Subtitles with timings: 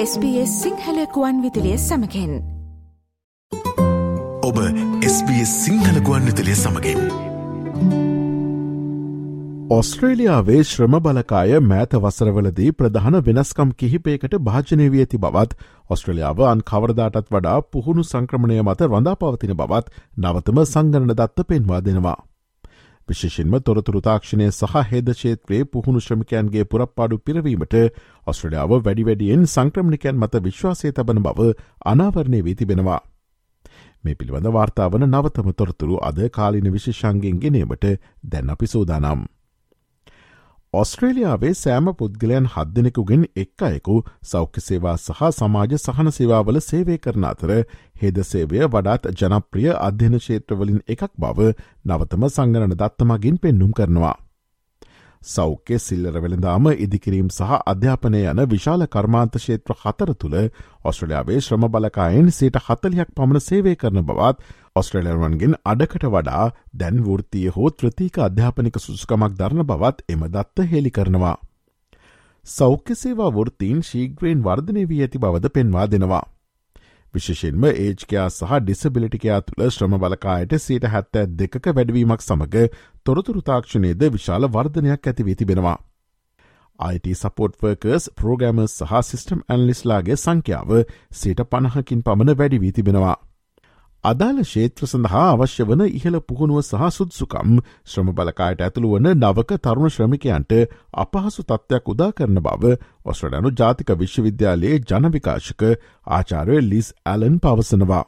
[0.00, 2.34] SBS සිංහලකුවන් විදිලිය සමකෙන්
[4.42, 4.58] ඔබ
[5.08, 7.00] SBS සිංහලකුවන් විතලිය සමගින්.
[9.70, 15.58] ඔස්ට්‍රේලියාවේ ශ්‍රම බලකාය මෑත වසරවලදී ප්‍රධාන වෙනස්කම් කිහිපයකට භාජනය වී ඇති බවත්
[15.90, 19.86] ඔස්ට්‍රලියාව අන් කවරදාටත් වඩා පුහුණු සංක්‍රමණය මත රඳා පවතින බවත්
[20.18, 22.18] නවතම සංගණන දත්ත පෙන්වා දෙනවා.
[23.08, 27.76] විශේෂෙන්ම තොරතුරු තාක්ෂණය සහ හෙද ශේත්‍රයේ පුහුණු ශ්‍රමිකයන්ගේ පුරප්පාඩු පිරවීමට
[28.26, 31.48] ඔස්ට්‍රලියාව වැඩි වැඩියෙන් සංක්‍රමණිකයන් මත විශ්වාසය තබන බව
[31.86, 33.00] අනාවරණය වී තිබෙනවා.
[34.04, 37.90] මේ පිළිබඳ වාර්තාාවන නවතම තොරතුරු අද කාලින විශේෂංගෙන් ගෙනීමට
[38.24, 39.26] දැන් අපි සූදානම්.
[40.74, 47.52] ඔස්ට්‍රේලියාවේ සෑම පුද්ගලයන් හදදිනෙකුගෙන් එක් අයෙකු සෞඛ්‍ය සේවා සහ සමාජ සහන සේවාවල සේවය කරන අතර
[48.02, 51.50] හෙද සේවය වඩාත් ජනප්‍රිය අධ්‍යන ශේත්‍රවලින් එකක් බව
[51.86, 54.16] නවතම සංගණන දත්තමගින් පෙන්නුම් කරනවා.
[55.22, 60.36] සෞඛ්‍ය සිල්ලර වෙළඳාම ඉදිකිරීම් සහ අධ්‍යාපනය යන විශාල කර්මාන්ත ශේත්‍ර හතර තුළ
[60.84, 64.36] ඔස්ට්‍රලියාවේ ශ්‍රම බලකායෙන් සේට හතලියක් පමණ සේවය කරන බවත්
[64.78, 71.36] ඔස්ට්‍රලරුවන්ගෙන් අඩකට වඩා දැන් වෘතිය හෝ ත්‍රතික අධ්‍යාපනික සුසුකමක් දරන බවත් එම දත්ත හෙළි කරනවා.
[72.46, 76.24] සෞඛ්‍ය සේවා වෘත්තීන් ශීග්‍රයෙන් වර්ධනය වී ඇති බවද පෙන්වා දෙනවා.
[77.14, 84.48] විශෂෙන්ම ඒජ්කයා සහ ඩිසබිලිටිකයා තුළ ශ්‍රම බලකායට සීට හැත්තෑ දෙක වැඩවීමක් සමඟ තොරතුරු තාක්ෂණයද විශාල
[84.50, 85.78] වර්ධනයක් ඇතිවී තිබෙනවා.
[86.78, 90.76] IT සපෝට්වර්කර්ස් ප්‍රෝගෑමර්ස් සහ සිිස්ටම් ඇන්ලිස්ලාගේ සංඛ්‍යාව
[91.12, 93.16] සීට පණහකින් පමණ වැඩි වී තිබෙනවා.
[94.04, 99.90] අදාළ ශේත්‍ර සඳහා අවශ්‍ය වන ඉහළ පුහුණුව සහ සුද්සුකම් ශ්‍රම බලකායට ඇතුළු වන නවක තරුණ
[99.90, 100.54] ශ්‍රමිකයන්ට
[100.96, 105.66] අපහසු තත්ත්වයක් උදා කරන බව ඔස්ට්‍රඩනු ජාතික විශ්වවිද්‍යාලයේ ජනවිකාශක
[106.10, 108.04] ආචාරය ලිස් ඇලන් පවසනවා.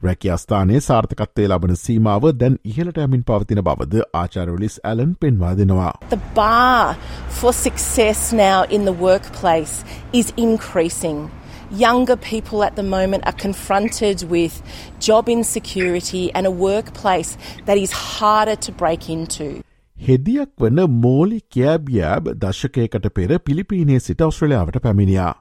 [0.00, 5.92] රැකියස්ථානයේ සාර්ථකත්වය ලබන සීමාව දැන් ඉහලට ඇමින් පවතින බවද ආචාරලිස් ඇලන් පෙන්වා දෙනවා.
[6.10, 6.96] The bar
[7.30, 9.76] for success now in the workplace
[10.12, 11.24] is increasing.
[11.70, 14.62] Younger people at the moment are confronted with
[15.00, 19.62] job insecurity and a workplace that is harder to break into.
[19.96, 25.32] හෙදියක් වන මෝලි කෑබ්යෑබ් දශකයකට පෙර පිලිපීනේ සිට ඔස්ට්‍රලියාවට පැමිණියා.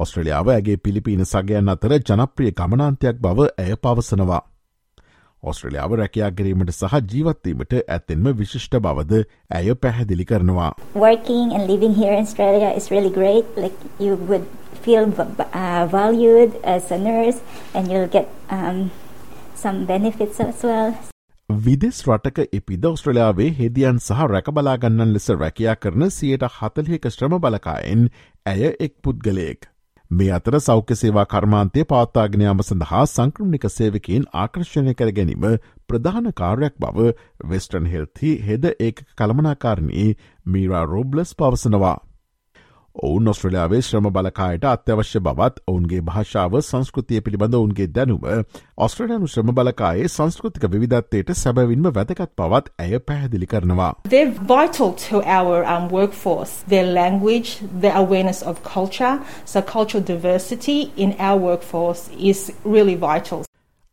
[0.00, 4.42] ඔස්ට්‍රලියාව ඇගේ පිලිපීන සගයන් අතර ජනප්‍රිය ගමනාන්තයක් බව ඇය පවසනවා.
[5.42, 10.72] ඔස්ට්‍රලියාව රැකයාගරීමට සහ ජීවත්වීමට ඇත්තෙන්ම විශිෂ්ට බවද ඇය පැහැදිලි කරනවා.
[10.94, 13.56] Working and living here in Australia is really great.
[13.56, 14.46] Like you would
[14.82, 17.40] feel uh, valued as a nurse
[17.74, 18.90] and you'll get um,
[19.56, 20.94] some benefits as well.
[21.50, 28.08] විදෙස් රටක එපිද ඔස්ට්‍රලයාාවේ හෙදියන් සහ රැකබලාගන්නන් ලෙස රැකයා කරන සියයට හතලියක ශ්‍රම බලකායෙන්
[28.46, 29.68] ඇය එක් පුද්ගලයෙක්.
[30.10, 35.46] මේ අතර සෞඛ්‍ය සේවා කර්මාන්තය පවත්තාගෙනයාම සඳහා සංක්‍රමික සේවකින් ආකර්ශණය කර ගැනීම
[35.88, 37.06] ප්‍රධාන කාර්යක් බව
[37.50, 40.08] වෙස්ටන් හෙල්හි හෙද ඒ කළමනාකාරණී
[40.46, 41.96] මීරා රෝබ්ලස් පවසනවා.
[42.94, 48.26] ඔවුන් ඔස්ට්‍රලයාාවේ ශ්‍රම බලකායට අත්‍යවශ්‍ය බවත් ඔවුන්ගේ භාෂාව සංස්කෘතිය පිළිබඳ ඔවුන්ගේ දැනුම
[48.86, 53.92] ඔස්ට්‍රලයනු ශ්‍රම බලකායේ සංස්කෘතික විධත්වයට සැබවින්ම වැදකත් පවත් ඇය පැහැදිලි කරනවා.
[54.08, 59.14] They're vital to our um, workforce, their language, their awareness of culture.
[59.46, 63.42] So cultural diversity in our workforce is really vital.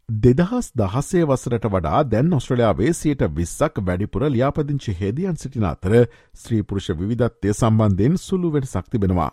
[0.10, 5.94] දෙදහස් දහසේ වසරට වඩා දැන් ඔස්ට්‍රලයාාවේ සියට විස්සක් වැඩිපුර ලියාපදිංචි හෙදියන් සිටින අතර
[6.36, 9.30] ස්ත්‍රීපුරුෂ විධත්වය සම්බන්ධයෙන් සුළුවෙන් සක්තිබෙනවා.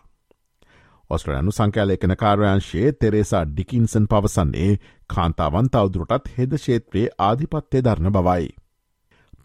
[1.10, 4.78] ඔස්ට්‍රලයනු සංකෑලේකන කාර්යංශයේ තෙරේසා ඩිකින්සන් පවසන්නේ
[5.10, 8.46] කාන්තාවන් තවදුරටත් හෙද ශේත්‍රයේ ආධිපත්තය ධරණ බවයි.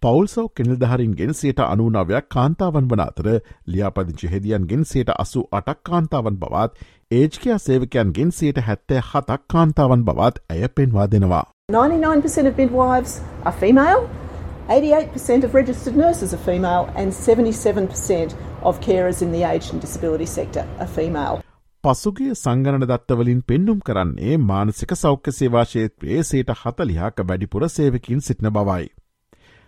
[0.02, 3.28] පවල්සෝ කෙනල්දහරින්ගෙන් සයට අනුනාවයක් කාන්තාවන් වන අතර
[3.68, 10.70] ලියාපදිංචි හෙදියන්ගෙන් සයට අසු අටක් කාන්තාවන් බවත් ඒජ්කයා සේවකයන්ගෙන් සයට හැත්තෑ හතක් කාන්තාවන් බවත් ඇය
[10.78, 11.44] පෙන්වා දෙනවා.
[11.70, 13.14] 99% of midwives
[13.46, 14.02] are female,
[14.70, 18.34] 88% of registered nurses are female, and 77%
[18.64, 21.38] of carers in the aged and disability sector are female.
[21.84, 28.90] පසුගේ සංගණන දත්තවලින් පෙන්නුම් කරන්නේ මානසික සෞඛ්‍ය සේවාශේත්‍රයේ සේට හතලිහාක වැඩිපුර සේවකින් සිටින බවයි.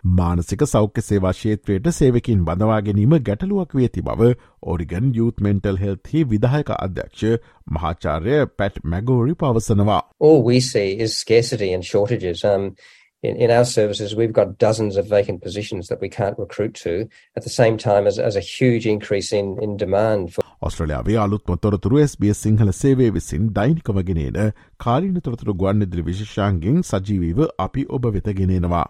[0.04, 4.32] මානසික සෞඛ්‍ය සේවා ශේත්‍රයට සේවකින් බඳවා ගැනීම ගැටලුවක් වේ ඇති බව
[4.64, 7.38] ඕරිගන් යුත් මෙන්ටල් හෙල්හි විදායක අධ්‍යක්ෂ
[7.72, 10.02] මහාචාර්ය පැට් මැගෝරි පවසනවා.
[10.20, 12.44] All we see is scarcity and shortages.
[12.44, 12.76] Um,
[13.24, 17.08] in, in our services, we've got dozens of vacant positions that we can't recruit to
[17.38, 20.44] at the same time as, as a huge increase in, in demand for.
[20.62, 28.12] ඔස්ට්‍රලයාාවේ අලුත් මොතොරතුරු SBS Sinhala සේවේ විසින් දෛනිකවගෙනේන කාලින තොරතුරු ගුවන්නිදිරි විශෂාන්ගෙන් සජීවීව අපි ඔබ
[28.18, 28.84] වෙතගෙනෙනවා.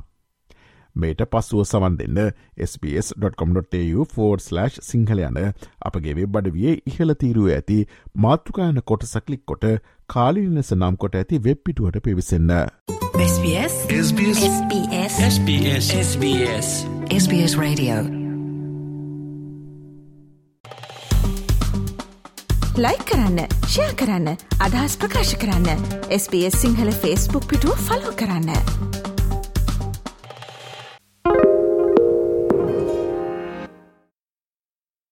[0.96, 2.32] මේට පස්සුව සවන් දෙන්න
[2.66, 7.88] SBS.com.tu4/ Sinhala යන අපගේ වෙබ් අඩවියේ ඉහළ තීරුව ඇති
[8.18, 9.66] මාතෘකායන කොට සකලික් කොට
[10.10, 12.52] කාලිනිලෙස නම් කොට ඇති වෙබ් පිටුවට පිවිසන්න.
[13.24, 16.70] SBS SBS SBS SBS SBS
[17.18, 18.24] SBS Radio
[22.78, 25.84] like කරන්න ෂයා කරන්න අදහස් ප්‍රකාශ කරන්න
[26.16, 28.93] SBS සිංහල ෆස්බුක් පිටුව ෆලෝ කරන්න.